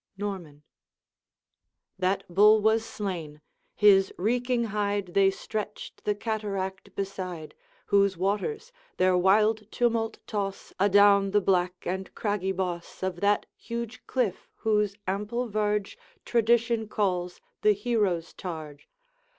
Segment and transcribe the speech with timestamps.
[0.17, 0.63] Norman.
[1.99, 3.39] 'That bull was slain;
[3.75, 7.53] his reeking hide They stretched the cataract beside,
[7.85, 14.07] Whose waters their wild tumult toss Adown the black and craggy boss Of that huge
[14.07, 18.87] cliff whose ample verge Tradition calls the Hero's Targe.